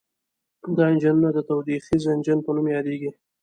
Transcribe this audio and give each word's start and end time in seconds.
دا 0.75 0.83
انجنونه 0.91 1.29
د 1.33 1.39
تودوخیز 1.47 2.03
انجن 2.13 2.37
په 2.45 2.49
نوم 2.55 2.67
یادیږي. 2.75 3.11